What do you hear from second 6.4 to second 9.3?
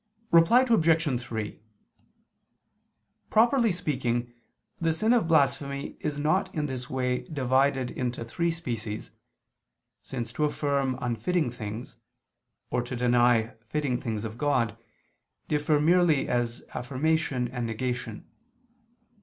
in this way divided into three species: